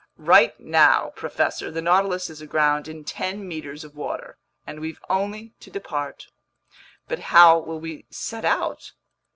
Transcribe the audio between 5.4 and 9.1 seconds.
to depart." "But how will we set out?"